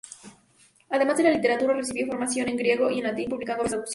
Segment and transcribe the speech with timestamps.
[0.89, 3.89] Además de la literatura, recibió formación en griego y latín, publicando varias traducciones.